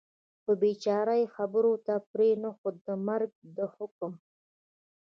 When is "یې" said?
1.21-1.31